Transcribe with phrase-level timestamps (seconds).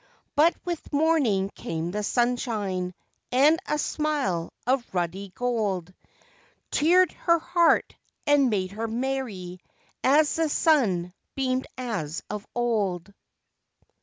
[0.35, 2.95] But with morning came the sunshine,
[3.31, 5.93] and a smile of ruddy gold
[6.71, 9.59] Cheered her heart, and made her merry
[10.03, 13.13] as the sun beamed as of old.